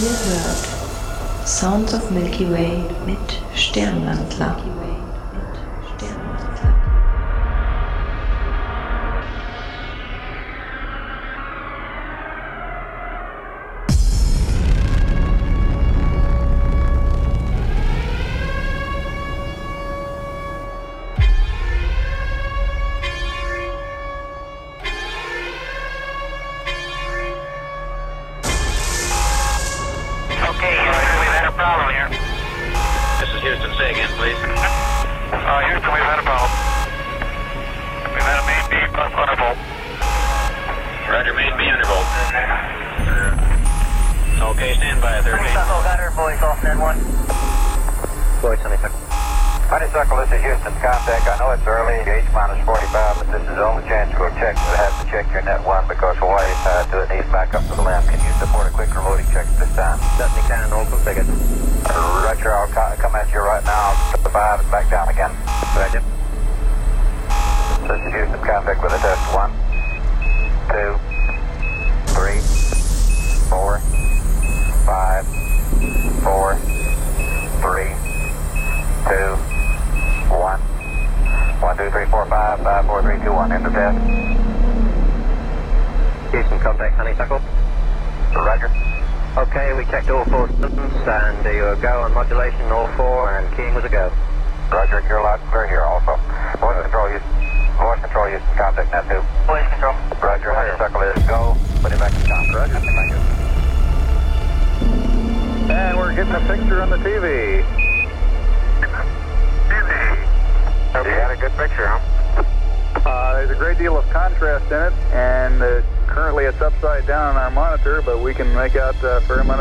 [0.00, 3.18] Ihr hört Sounds of Milky Way mit
[3.56, 4.56] Sternwandler.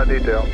[0.08, 0.47] Detail.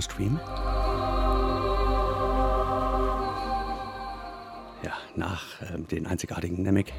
[0.00, 0.40] Techno-Stream.
[4.82, 5.42] Ja, nach
[5.72, 6.92] ähm, den einzigartigen Namek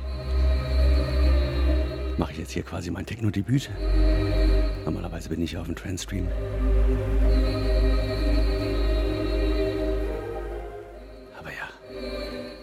[2.18, 3.72] mache ich jetzt hier quasi mein Techno-Debüt.
[4.86, 6.28] Normalerweise bin ich auf dem Trans-Stream.
[11.40, 11.68] Aber ja.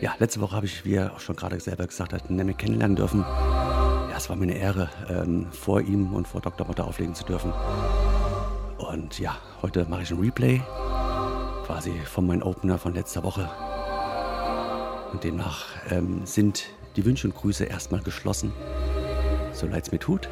[0.00, 2.96] Ja, letzte Woche habe ich, wie er auch schon gerade selber gesagt hat, Namek kennenlernen
[2.96, 3.20] dürfen.
[3.20, 6.67] Ja, es war mir eine Ehre, ähm, vor ihm und vor Dr.
[6.67, 7.52] Motter auflegen zu dürfen.
[8.99, 10.61] Und ja, heute mache ich ein Replay,
[11.67, 13.49] quasi von meinem Opener von letzter Woche.
[15.12, 16.65] Und demnach ähm, sind
[16.97, 18.53] die Wünsche und Grüße erstmal geschlossen,
[19.53, 20.29] so leid es mir tut.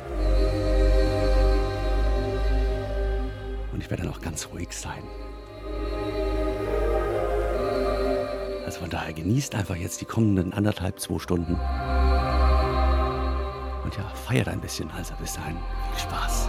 [3.73, 5.05] Und ich werde dann auch ganz ruhig sein.
[8.65, 11.53] Also von daher genießt einfach jetzt die kommenden anderthalb, zwei Stunden.
[13.85, 14.91] Und ja, feiert ein bisschen.
[14.91, 15.57] Also bis dahin,
[15.93, 16.49] viel Spaß.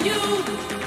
[0.00, 0.81] you.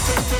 [0.00, 0.37] Thank you.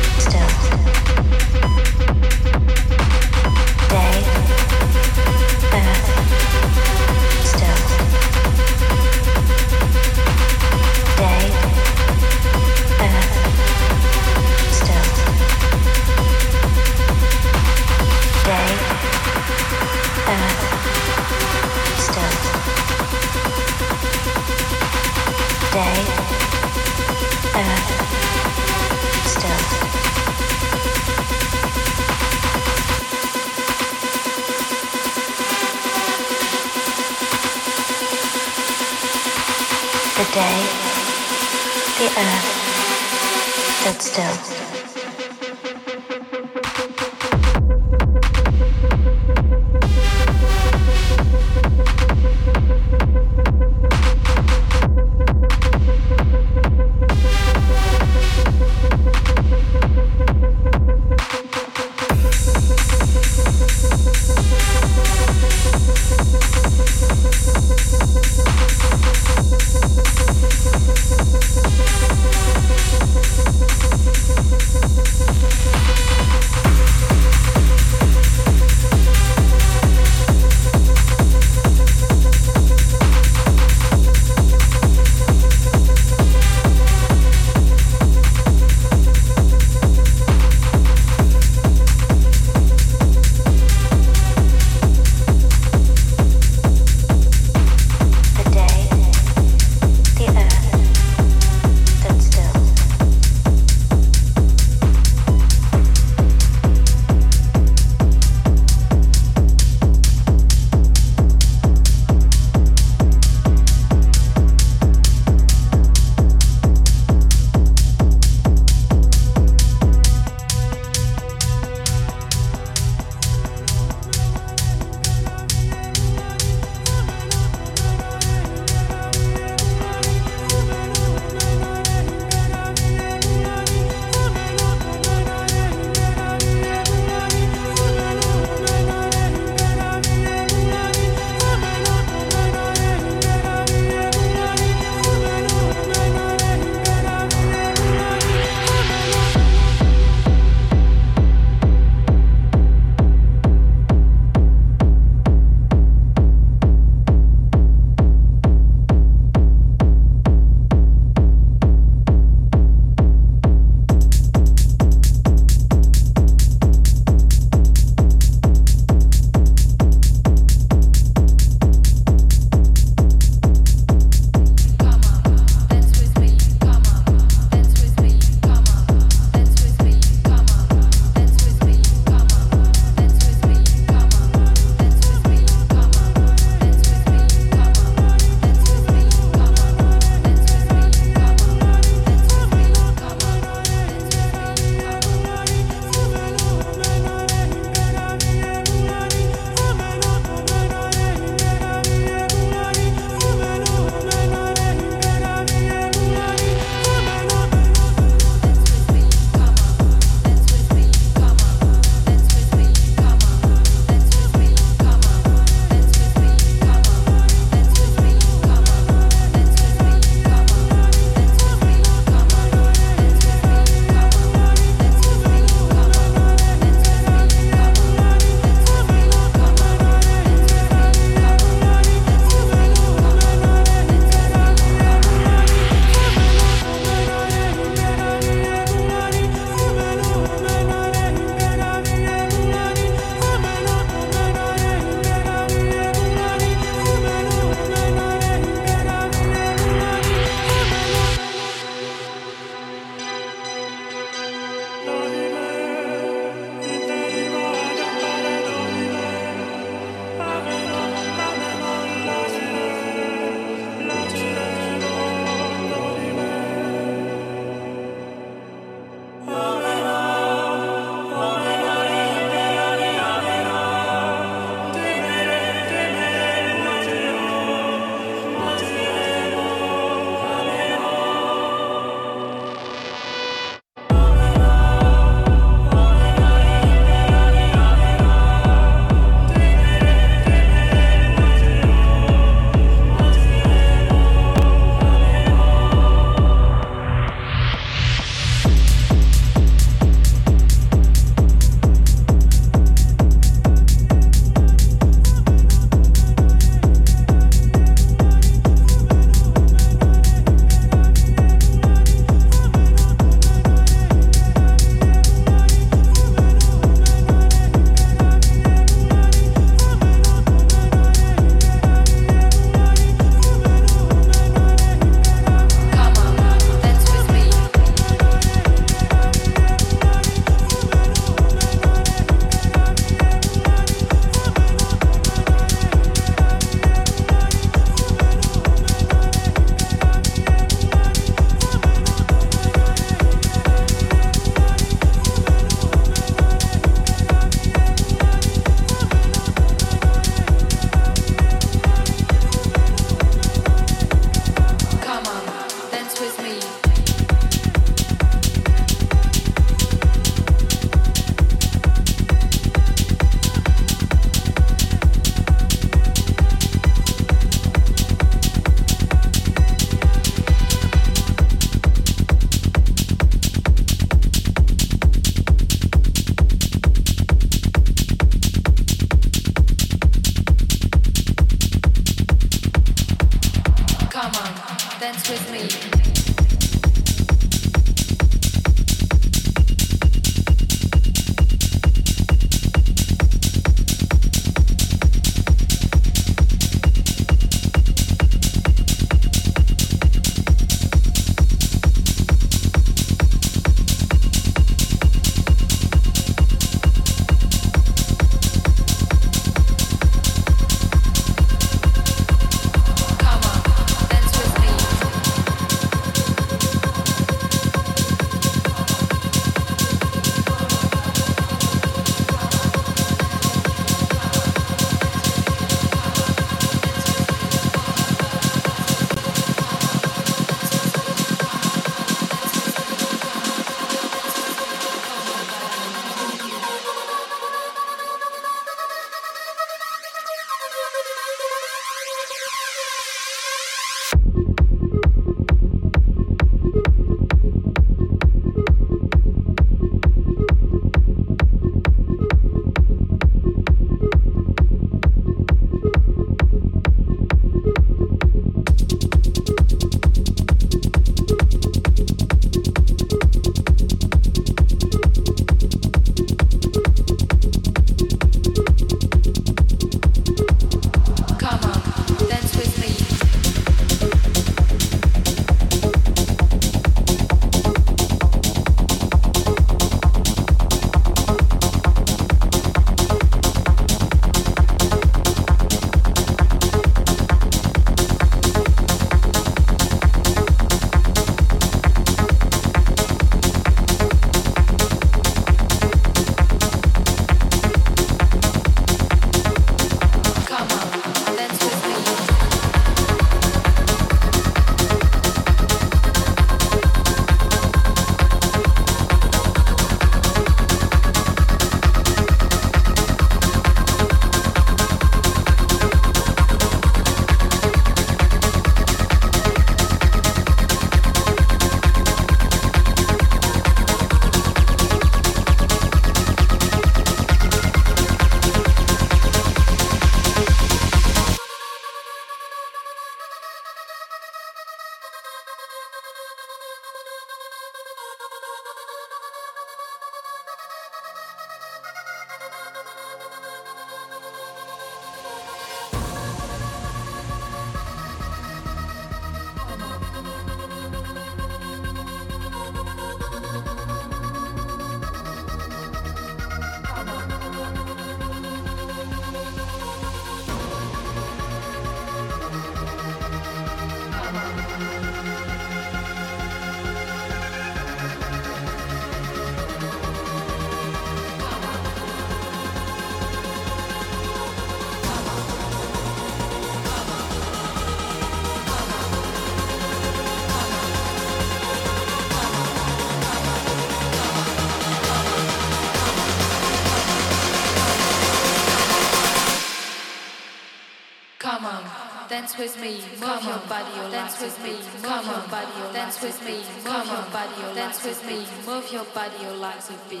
[596.01, 599.89] Dance with me, move your body, dance with me, move your body, your legs a
[599.89, 600.00] beat.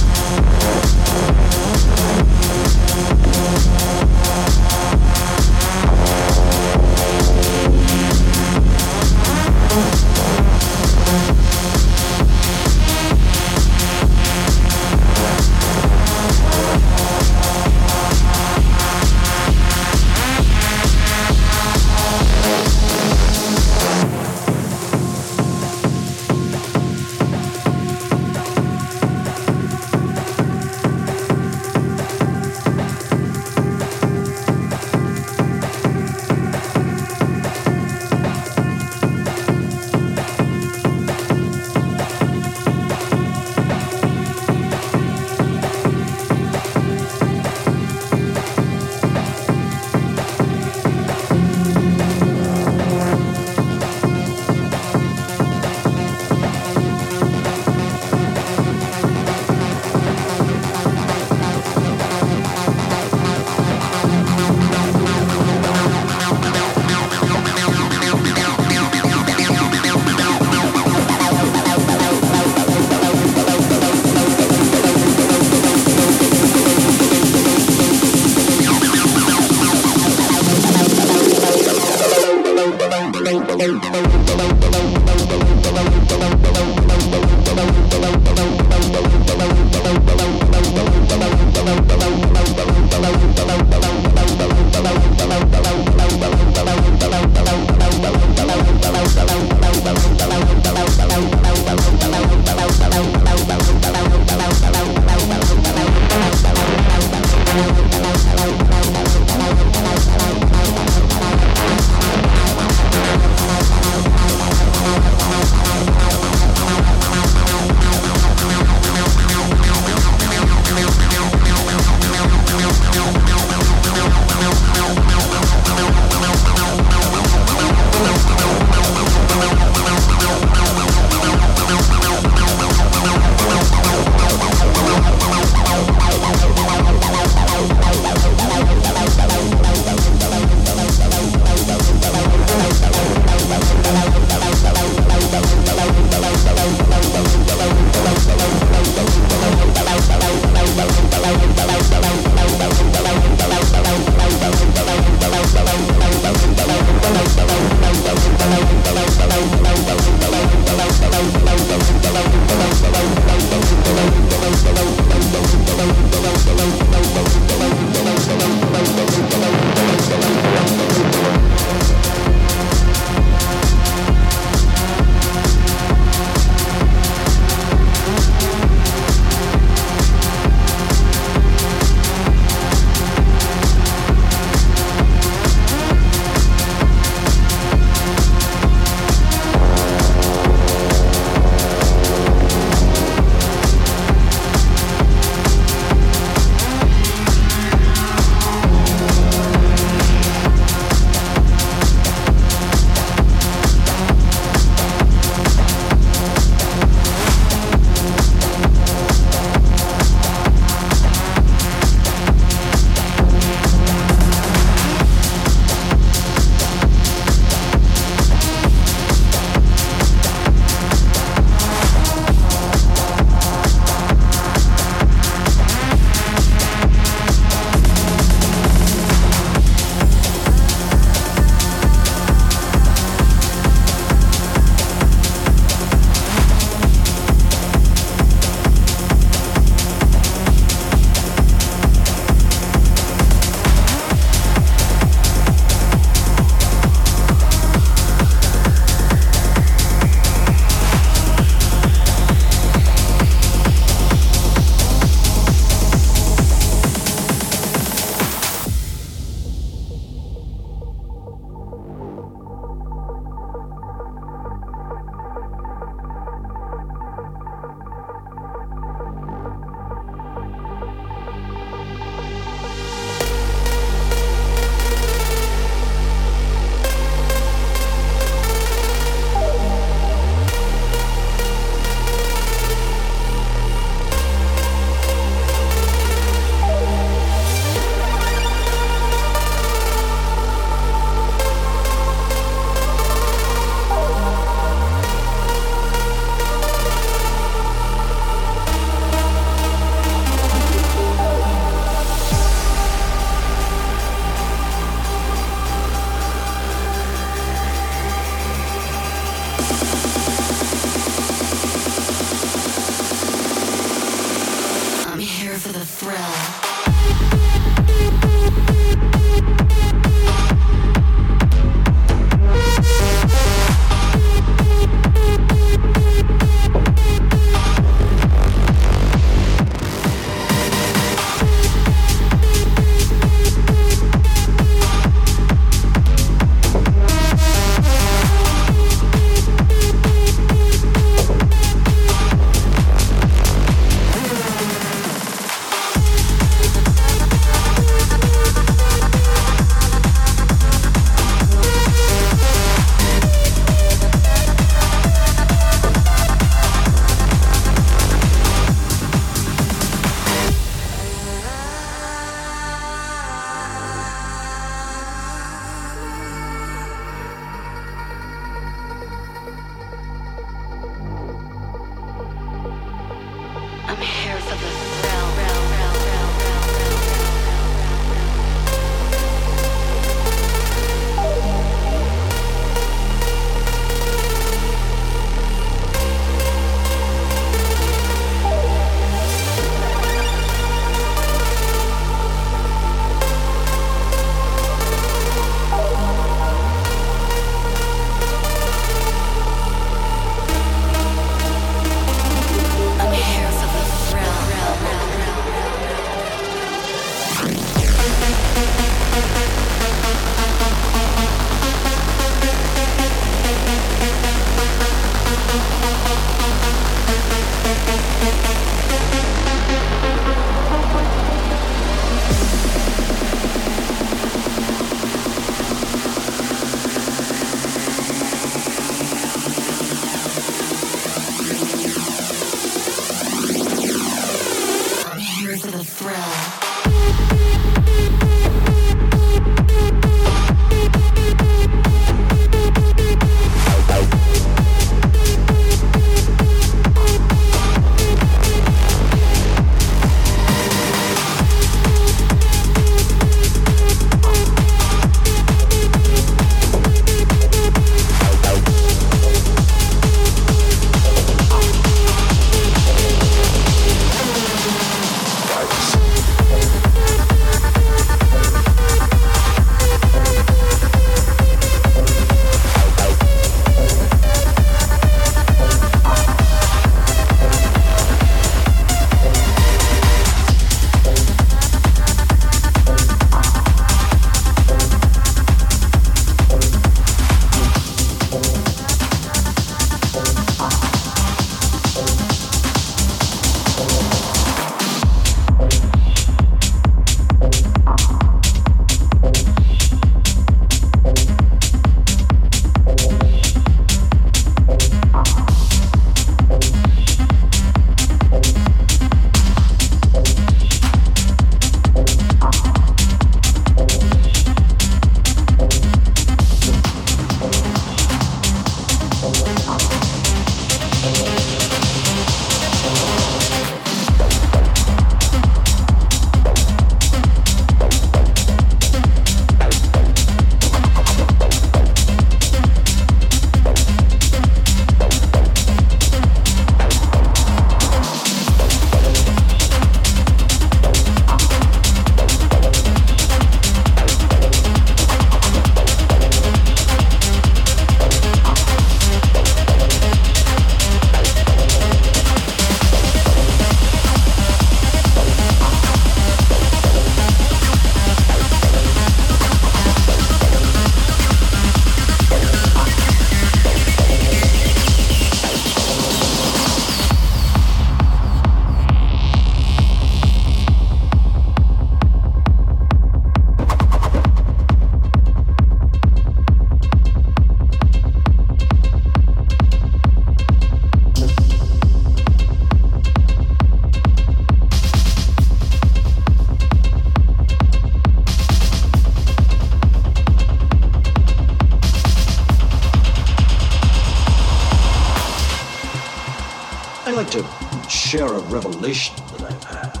[598.50, 600.00] Revelation that I've had.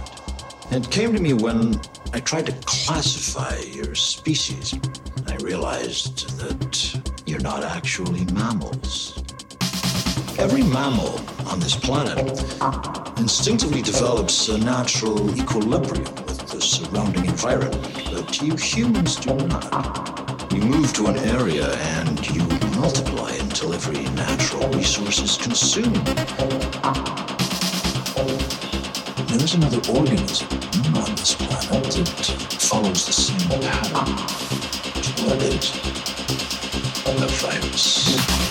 [0.72, 1.80] It came to me when
[2.12, 4.74] I tried to classify your species.
[5.28, 9.22] I realized that you're not actually mammals.
[10.38, 12.18] Every mammal on this planet
[13.18, 20.52] instinctively develops a natural equilibrium with the surrounding environment, but you humans do not.
[20.52, 22.42] You move to an area and you
[22.80, 26.08] multiply until every natural resource is consumed.
[28.20, 30.48] There is another organism
[30.94, 32.26] on this planet that
[32.60, 34.14] follows the same pattern.
[35.24, 35.72] What is
[37.06, 38.50] a virus?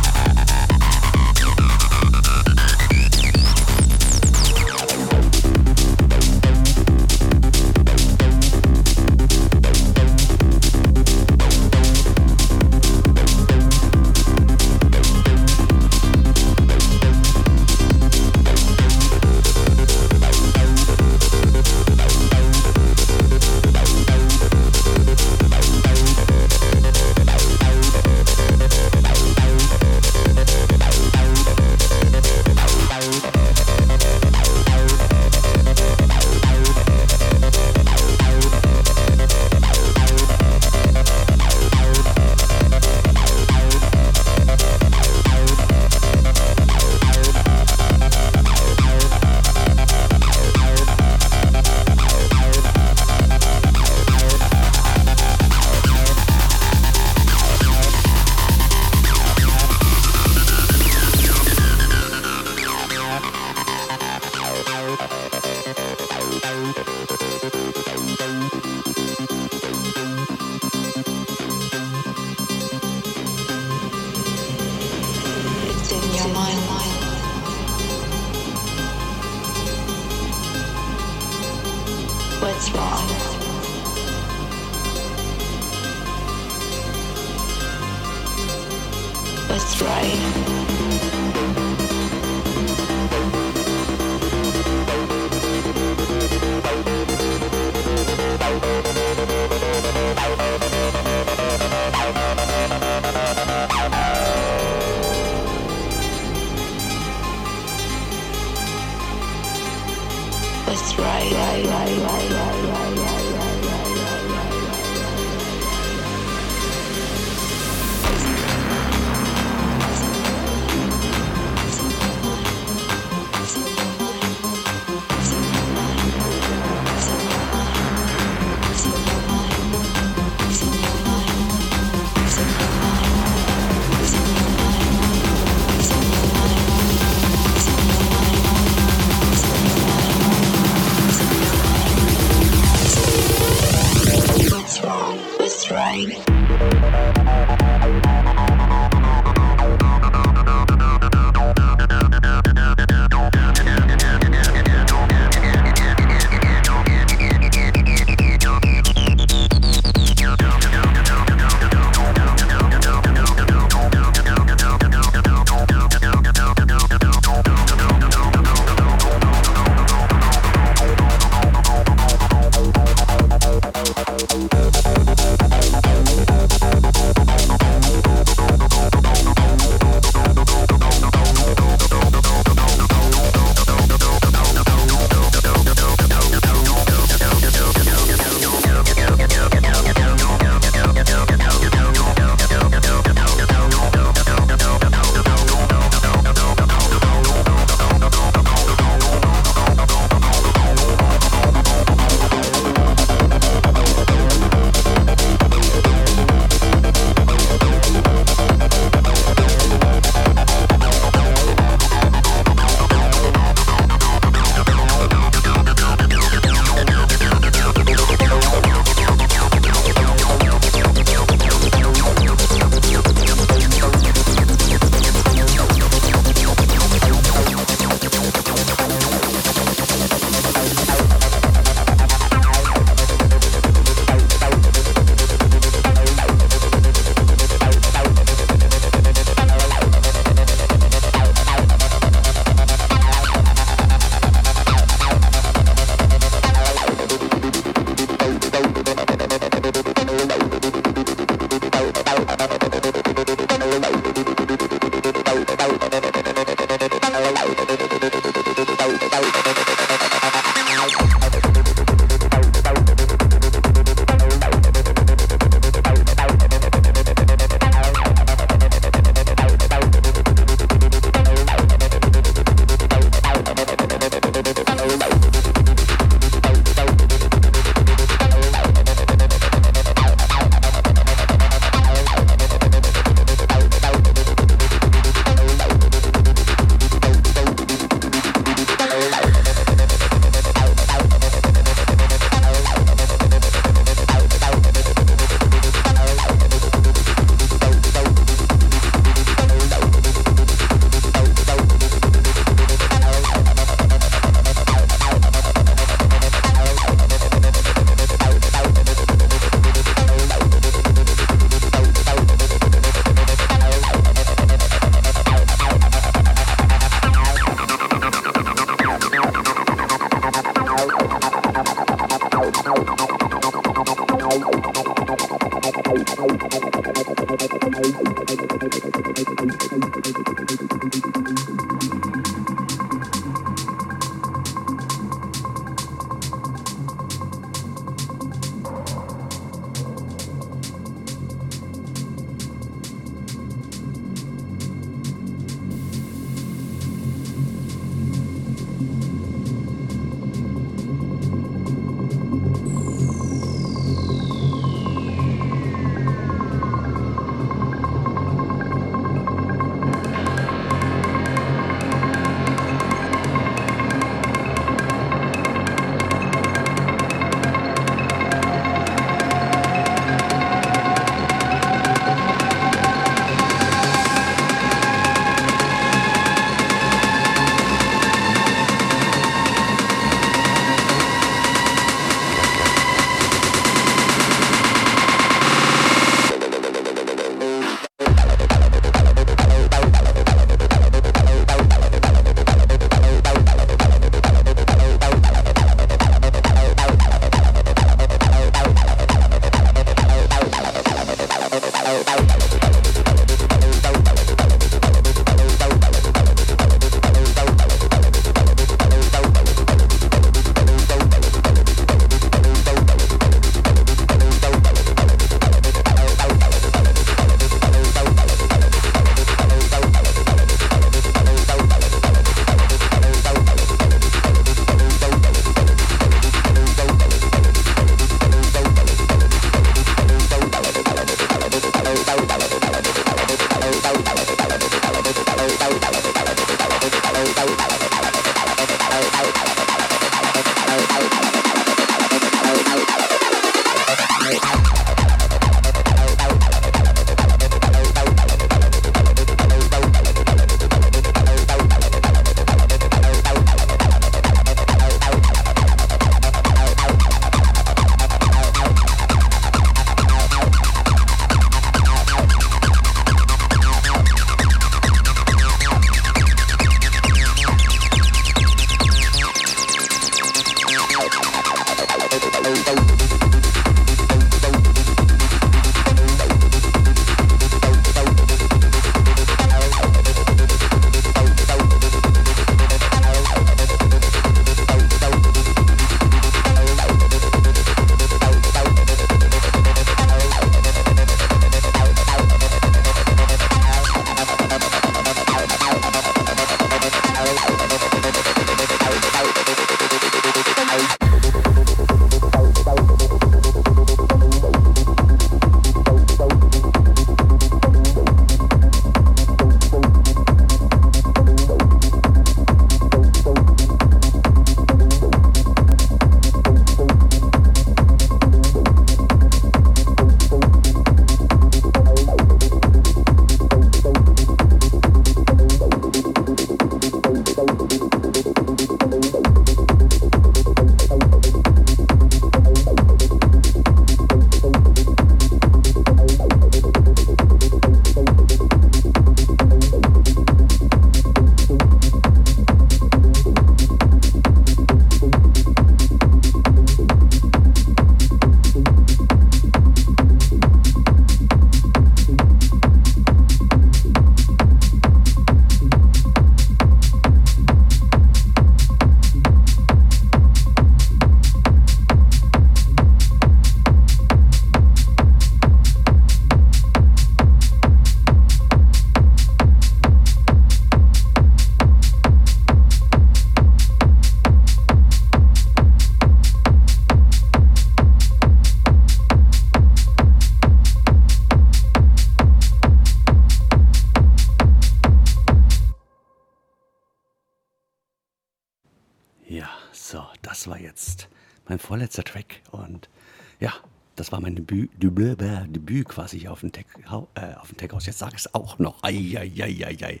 [597.94, 598.82] Jetzt sage es auch noch.
[598.82, 600.00] Ai.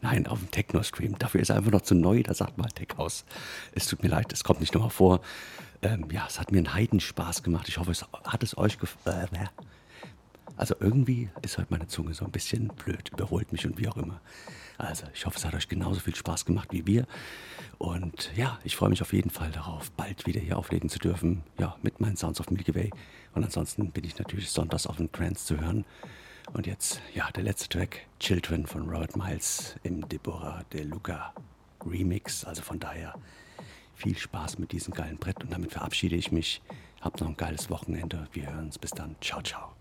[0.00, 1.18] Nein, auf dem Techno-Stream.
[1.18, 2.22] Dafür ist er einfach noch zu neu.
[2.22, 3.26] Da sagt mal Tech House.
[3.74, 5.20] Es tut mir leid, es kommt nicht nochmal vor.
[5.82, 7.68] Ähm, ja, es hat mir einen Heidenspaß gemacht.
[7.68, 9.28] Ich hoffe, es hat es euch gefallen.
[9.34, 9.48] Äh,
[10.56, 13.98] also irgendwie ist heute meine Zunge so ein bisschen blöd, überholt mich und wie auch
[13.98, 14.22] immer.
[14.78, 17.06] Also ich hoffe, es hat euch genauso viel Spaß gemacht wie wir.
[17.76, 21.42] Und ja, ich freue mich auf jeden Fall darauf, bald wieder hier auflegen zu dürfen,
[21.58, 22.90] ja, mit meinen Sounds of Milky Way.
[23.34, 25.84] Und ansonsten bin ich natürlich sonntags auf den Trance zu hören.
[26.54, 31.34] Und jetzt, ja, der letzte Track, Children von Robert Miles im Deborah De Luca
[31.84, 32.44] Remix.
[32.44, 33.14] Also von daher
[33.96, 36.62] viel Spaß mit diesem geilen Brett und damit verabschiede ich mich.
[37.00, 38.28] Habt noch ein geiles Wochenende.
[38.32, 38.78] Wir hören uns.
[38.78, 39.16] Bis dann.
[39.20, 39.74] Ciao, ciao.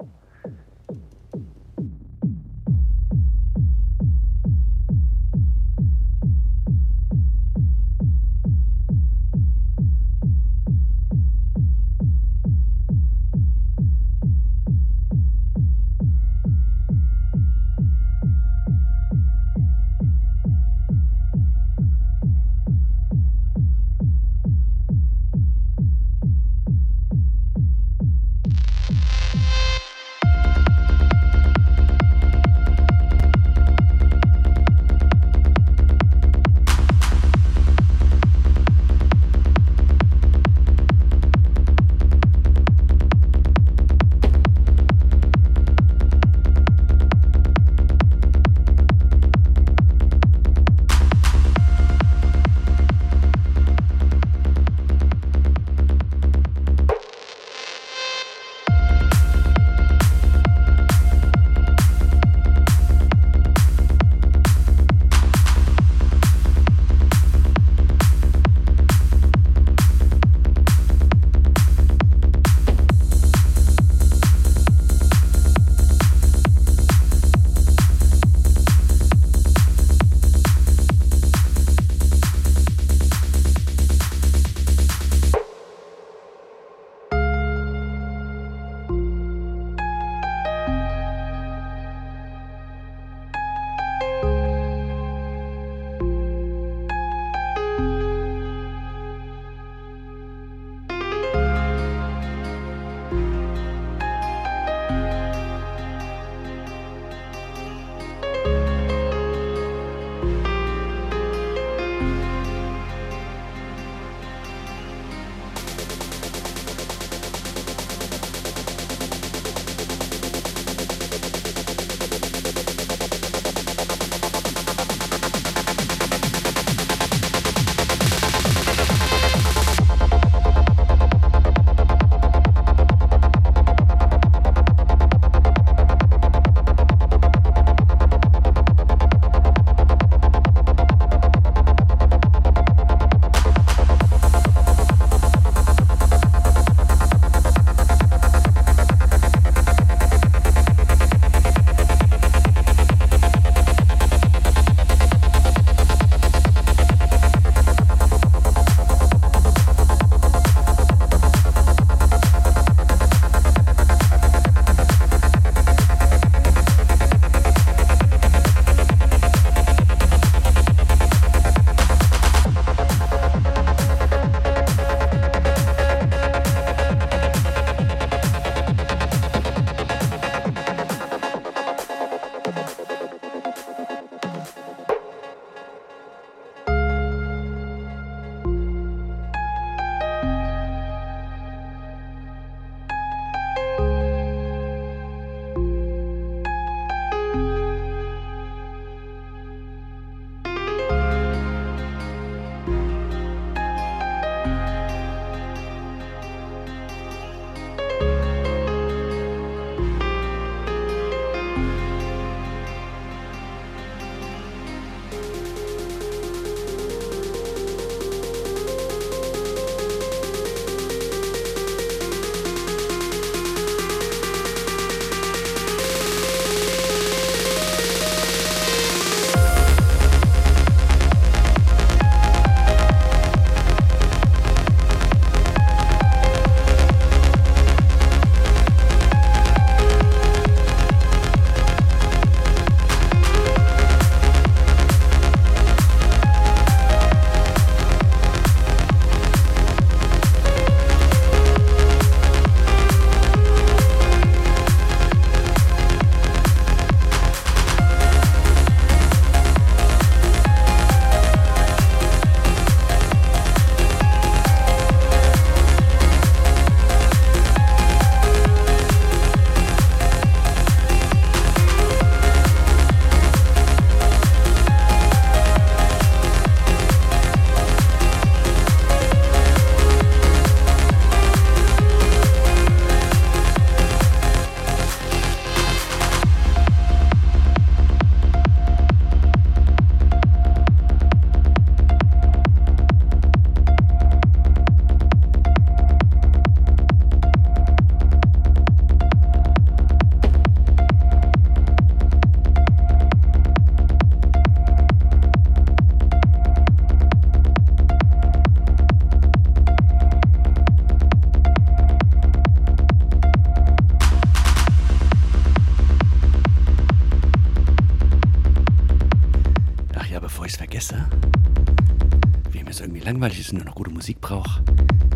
[323.24, 324.62] Langweilig ist und nur noch gute Musik braucht,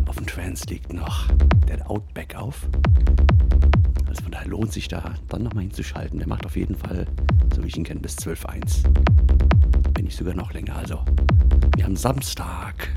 [0.06, 1.28] auf dem Trance liegt noch
[1.68, 2.66] der Outback auf.
[4.08, 6.18] Also von daher lohnt sich da dann nochmal hinzuschalten.
[6.18, 7.06] Der macht auf jeden Fall,
[7.54, 8.86] so wie ich ihn kenne, bis 12.1.
[9.94, 10.78] Wenn nicht sogar noch länger.
[10.78, 11.04] Also,
[11.76, 12.96] wir haben Samstag.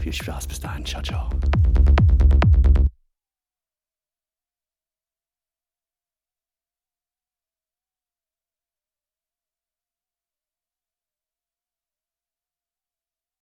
[0.00, 0.84] Viel Spaß bis dahin.
[0.84, 1.30] Ciao, ciao.